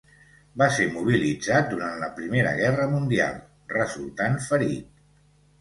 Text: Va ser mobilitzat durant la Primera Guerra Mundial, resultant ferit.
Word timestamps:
Va 0.61 0.67
ser 0.77 0.87
mobilitzat 0.93 1.69
durant 1.73 2.01
la 2.05 2.09
Primera 2.21 2.53
Guerra 2.63 2.87
Mundial, 2.95 3.39
resultant 3.77 4.41
ferit. 4.51 4.91